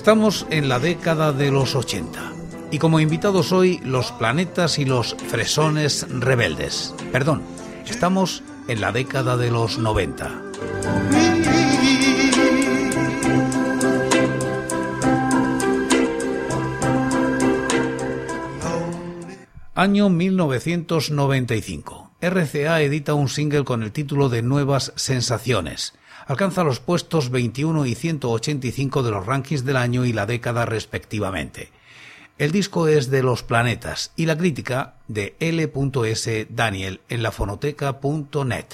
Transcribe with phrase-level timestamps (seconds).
[0.00, 2.32] Estamos en la década de los 80
[2.70, 6.94] y como invitados hoy los planetas y los fresones rebeldes.
[7.12, 7.42] Perdón,
[7.86, 10.42] estamos en la década de los 90.
[19.74, 22.10] Año 1995.
[22.22, 25.92] RCA edita un single con el título de Nuevas Sensaciones.
[26.30, 31.72] Alcanza los puestos 21 y 185 de los rankings del año y la década respectivamente.
[32.38, 36.46] El disco es de Los Planetas y la crítica de L.S.
[36.48, 38.66] Daniel en lafonoteca.net.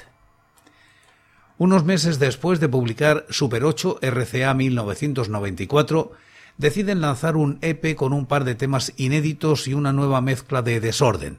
[1.57, 6.13] Unos meses después de publicar Super 8 RCA 1994,
[6.59, 10.79] deciden lanzar un EP con un par de temas inéditos y una nueva mezcla de
[10.79, 11.39] desorden.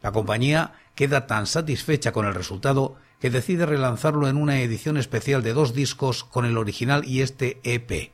[0.00, 5.42] La compañía queda tan satisfecha con el resultado que decide relanzarlo en una edición especial
[5.42, 8.12] de dos discos con el original y este EP.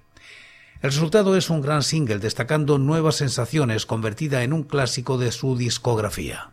[0.83, 5.57] El resultado es un gran single destacando nuevas sensaciones convertida en un clásico de su
[5.57, 6.51] discografía.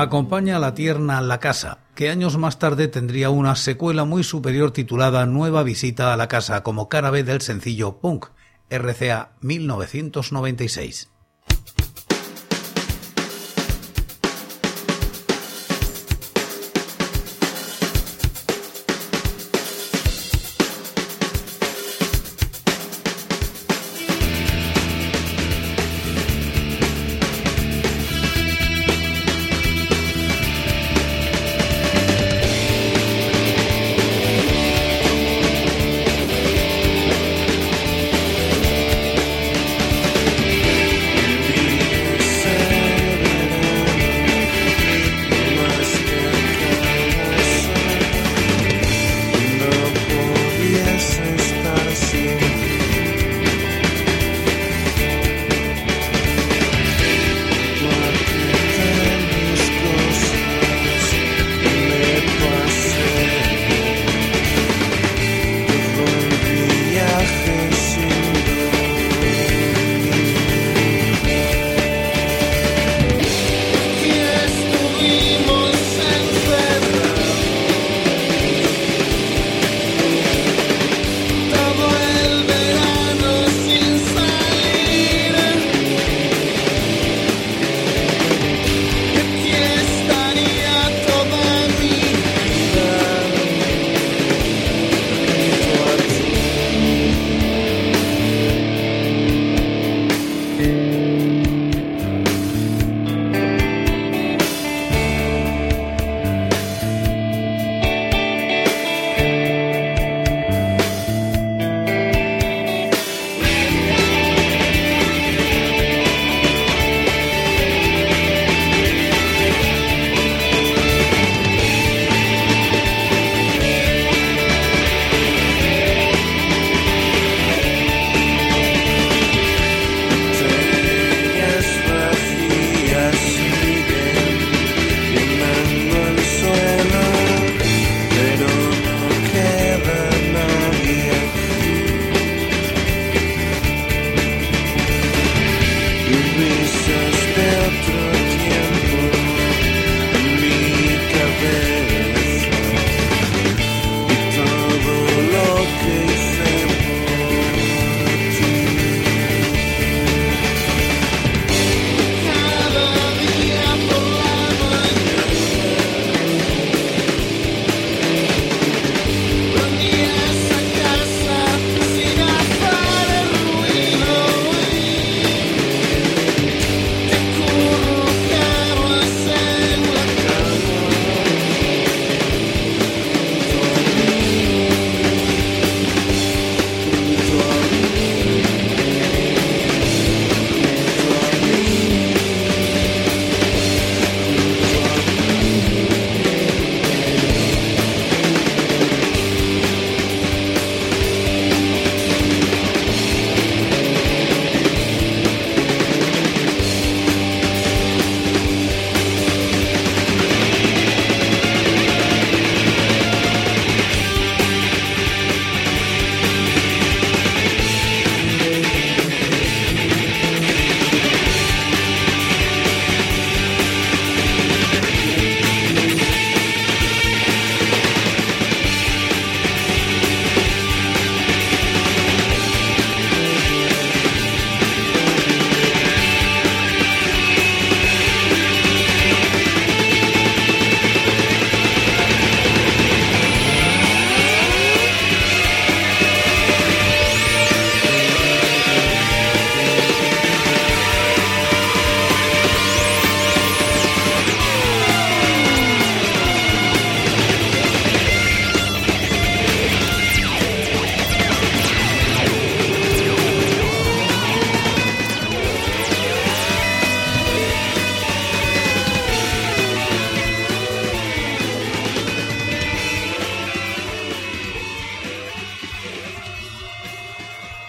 [0.00, 4.70] Acompaña a la tierna La Casa, que años más tarde tendría una secuela muy superior
[4.70, 8.26] titulada Nueva visita a la casa como cara B del sencillo Punk,
[8.70, 11.10] RCA 1996.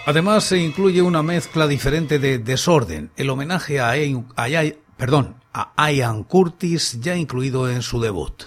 [0.09, 3.95] Además se incluye una mezcla diferente de desorden, el homenaje a,
[5.91, 8.45] Ian Curtis ya incluido en su debut.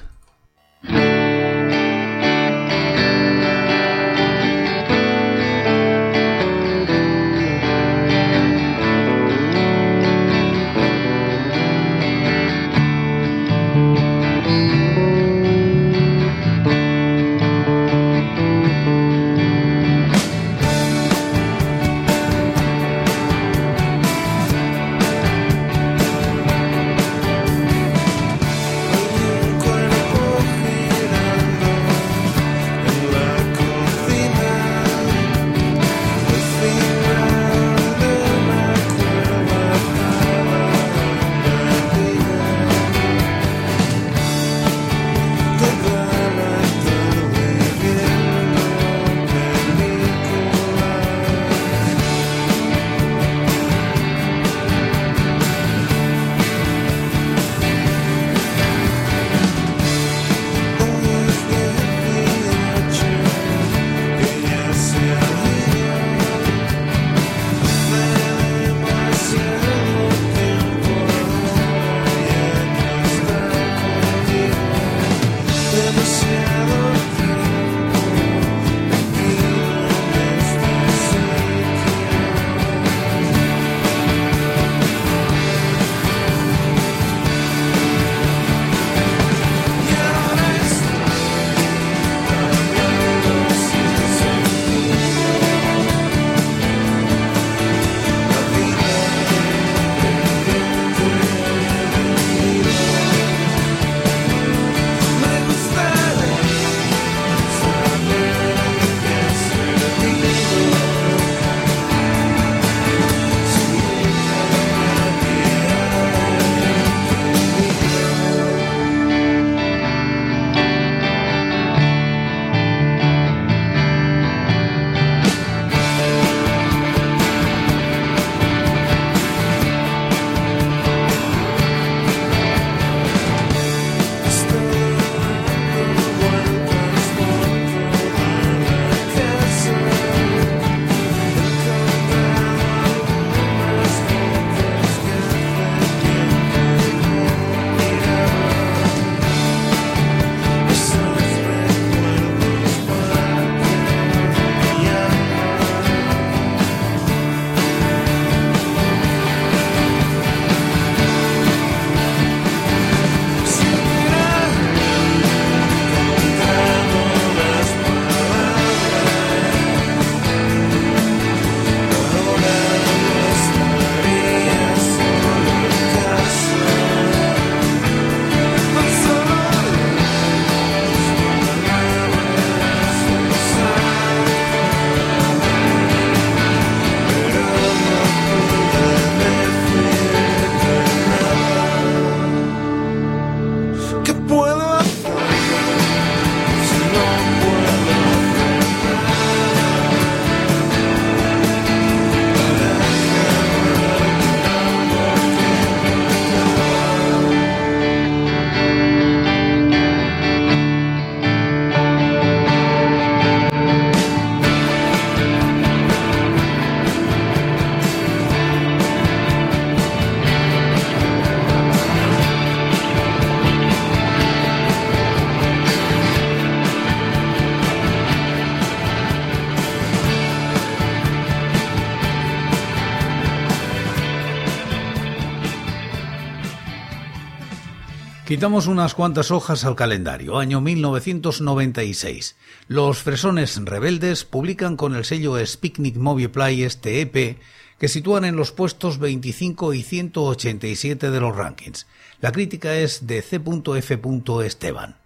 [238.43, 240.37] Quitamos unas cuantas hojas al calendario.
[240.37, 242.35] Año 1996.
[242.67, 247.39] Los Fresones Rebeldes publican con el sello Spicnic Movie Play este EP
[247.79, 251.87] que sitúan en los puestos 25 y 187 de los rankings.
[252.21, 254.01] La crítica es de C.F.
[254.45, 254.97] Esteban.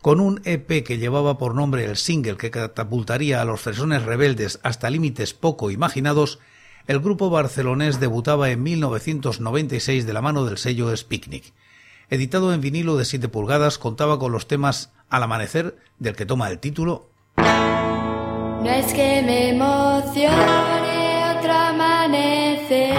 [0.00, 4.60] Con un EP que llevaba por nombre el single que catapultaría a los Fresones Rebeldes
[4.62, 6.38] hasta límites poco imaginados,
[6.86, 11.52] el grupo barcelonés debutaba en 1996 de la mano del sello Spicnic
[12.12, 16.50] editado en vinilo de 7 pulgadas, contaba con los temas Al amanecer, del que toma
[16.50, 17.08] el título.
[17.38, 20.28] No es que me emocione
[21.38, 22.98] otro amanecer,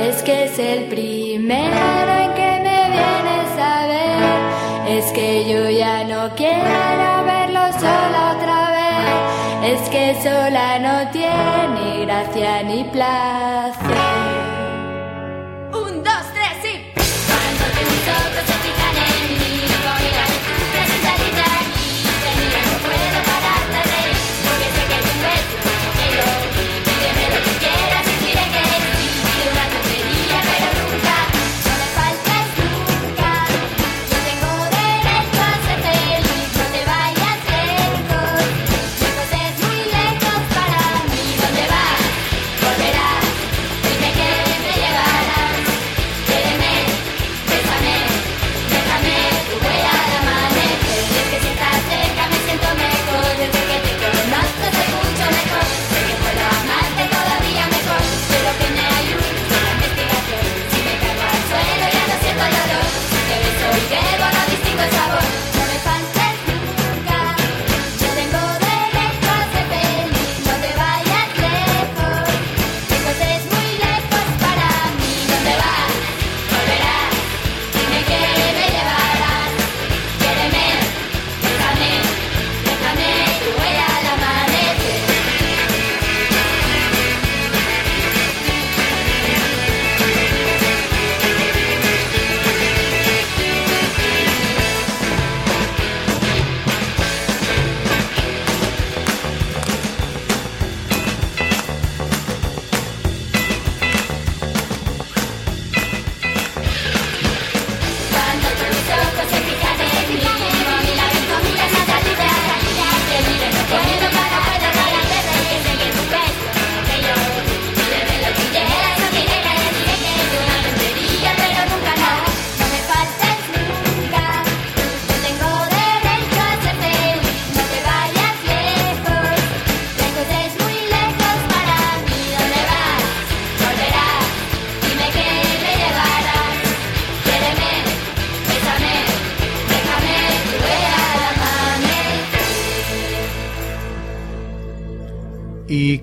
[0.00, 6.04] es que es el primero en que me vienes a ver, es que yo ya
[6.04, 14.27] no quiero verlo solo otra vez, es que sola no tiene gracia ni placer.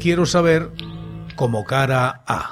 [0.05, 0.69] Quiero saber
[1.35, 2.45] como cara a.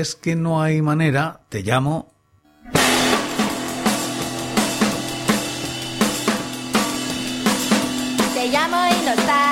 [0.00, 2.12] es que no hay manera, te llamo.
[8.34, 9.49] Te llamo y no estás,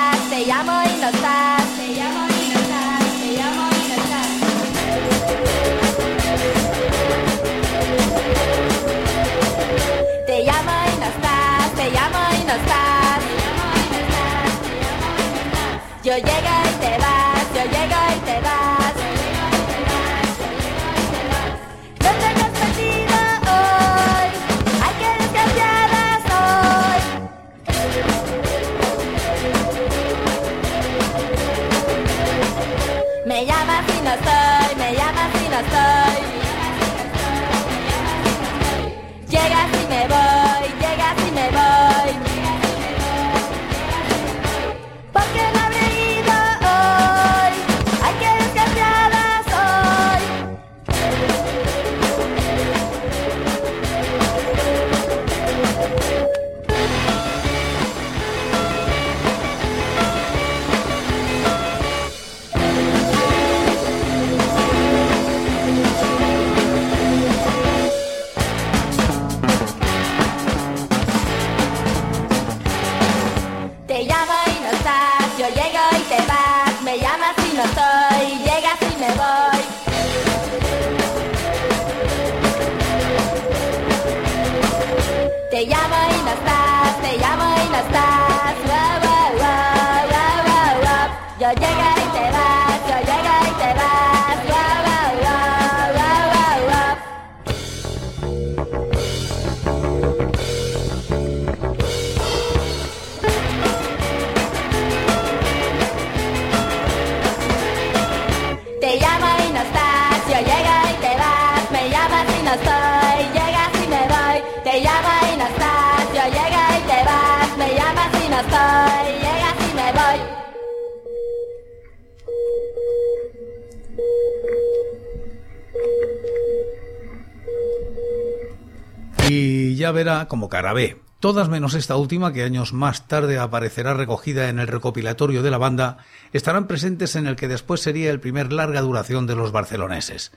[130.27, 131.01] Como cara B.
[131.19, 135.57] Todas menos esta última, que años más tarde aparecerá recogida en el recopilatorio de la
[135.57, 135.97] banda,
[136.31, 140.31] estarán presentes en el que después sería el primer larga duración de los barceloneses.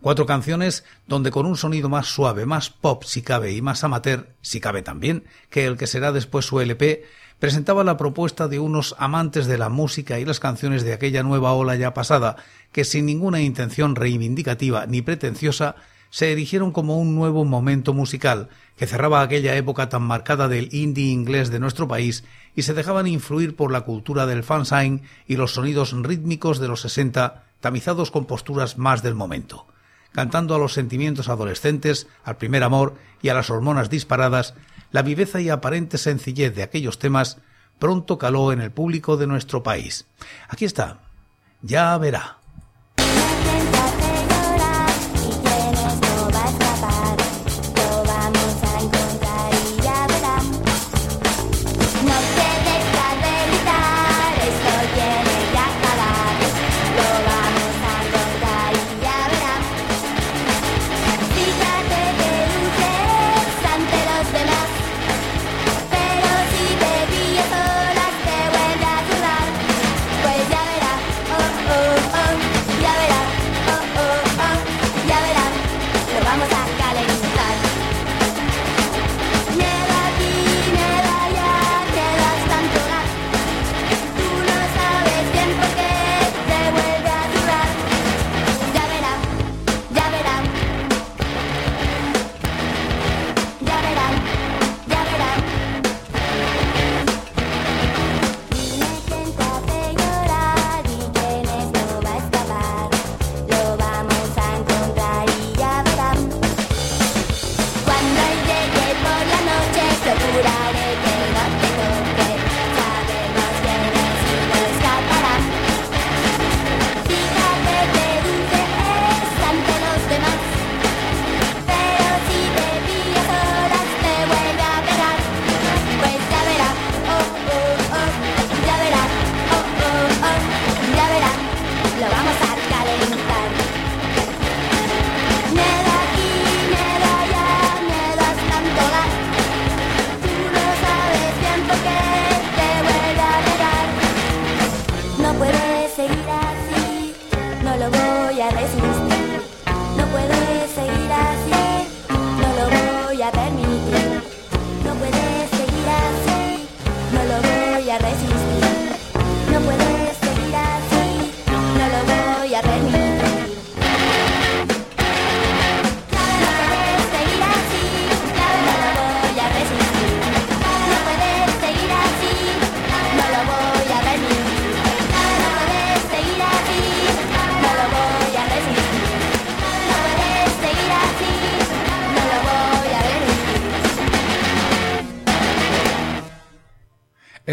[0.00, 4.28] Cuatro canciones donde con un sonido más suave, más pop si cabe y más amateur,
[4.42, 7.04] si cabe también, que el que será después su LP,
[7.38, 11.52] presentaba la propuesta de unos amantes de la música y las canciones de aquella nueva
[11.52, 12.36] ola ya pasada,
[12.70, 15.76] que sin ninguna intención reivindicativa ni pretenciosa,
[16.10, 21.12] se erigieron como un nuevo momento musical que cerraba aquella época tan marcada del indie
[21.12, 25.54] inglés de nuestro país y se dejaban influir por la cultura del fanzine y los
[25.54, 29.66] sonidos rítmicos de los 60 tamizados con posturas más del momento.
[30.12, 34.54] Cantando a los sentimientos adolescentes, al primer amor y a las hormonas disparadas,
[34.90, 37.38] la viveza y aparente sencillez de aquellos temas
[37.78, 40.06] pronto caló en el público de nuestro país.
[40.48, 40.98] Aquí está.
[41.62, 42.37] Ya verá.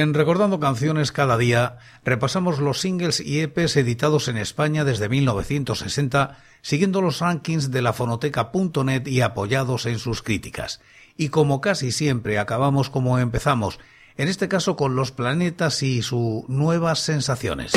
[0.06, 6.38] En Recordando Canciones cada día repasamos los singles y EPs editados en España desde 1960,
[6.62, 10.80] siguiendo los rankings de la fonoteca.net y apoyados en sus críticas.
[11.18, 13.80] Y como casi siempre acabamos como empezamos,
[14.16, 17.72] en este caso con los planetas y sus nuevas sensaciones.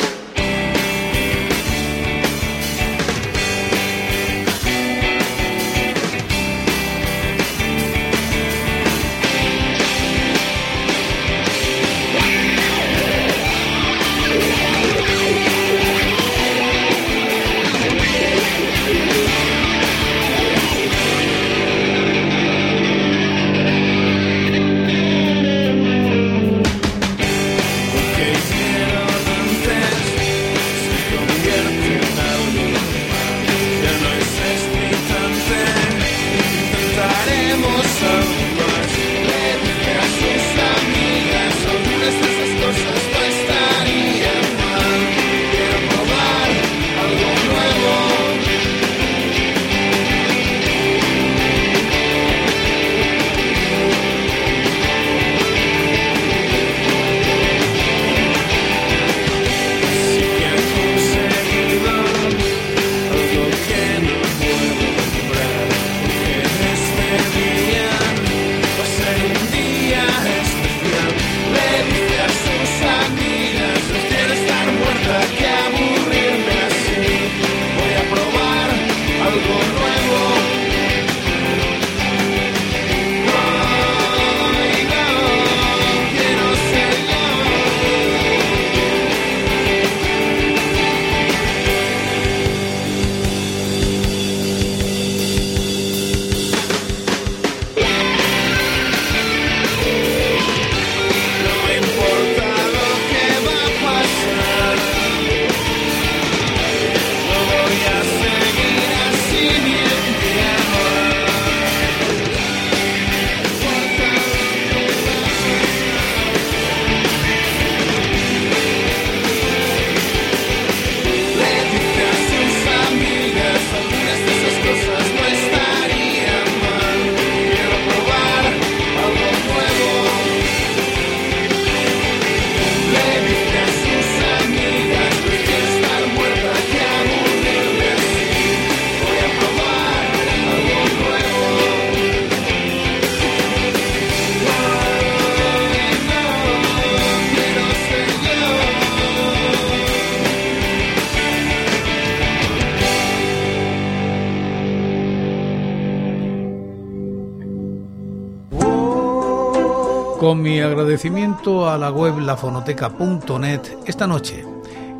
[160.29, 164.45] Con mi agradecimiento a la web lafonoteca.net, esta noche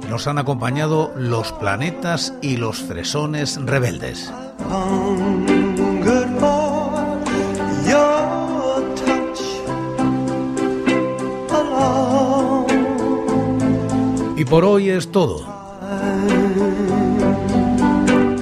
[0.10, 4.34] nos han acompañado los planetas y los fresones rebeldes.
[14.36, 15.46] Y por hoy es todo.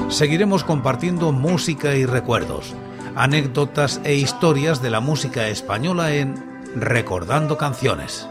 [0.08, 2.74] Seguiremos compartiendo música y recuerdos,
[3.14, 8.28] anécdotas e historias de la música española en Recordando Canciones.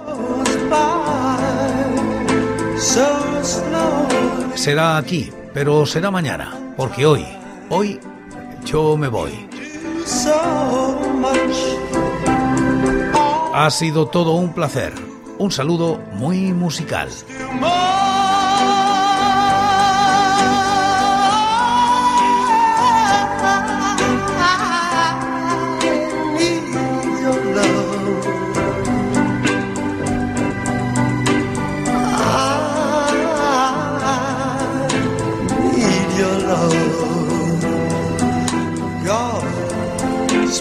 [4.55, 7.27] Será aquí, pero será mañana, porque hoy,
[7.71, 7.99] hoy
[8.65, 9.49] yo me voy.
[13.53, 14.93] Ha sido todo un placer.
[15.39, 17.09] Un saludo muy musical.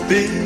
[0.08, 0.45] Be.